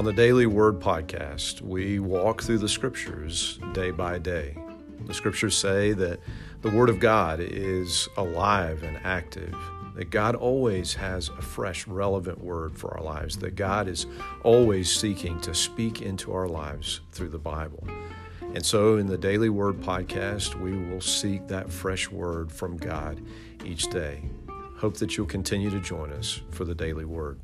[0.00, 4.56] On the Daily Word podcast, we walk through the scriptures day by day.
[5.04, 6.20] The scriptures say that
[6.62, 9.54] the Word of God is alive and active,
[9.96, 14.06] that God always has a fresh, relevant word for our lives, that God is
[14.42, 17.86] always seeking to speak into our lives through the Bible.
[18.54, 23.20] And so, in the Daily Word podcast, we will seek that fresh word from God
[23.66, 24.22] each day.
[24.78, 27.38] Hope that you'll continue to join us for the Daily Word.